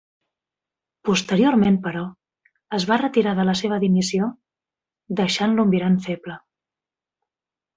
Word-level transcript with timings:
Posteriorment, 1.09 1.75
però, 1.83 2.01
es 2.77 2.87
va 2.93 2.97
retirar 3.01 3.35
de 3.41 3.45
la 3.51 3.55
seva 3.61 3.79
dimissió, 3.85 4.31
deixant-lo 5.21 5.67
mirant 5.75 6.01
feble. 6.09 6.41